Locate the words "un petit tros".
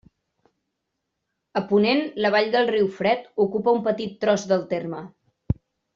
3.81-4.51